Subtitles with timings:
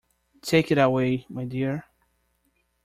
[0.41, 1.85] Take it away, my dear.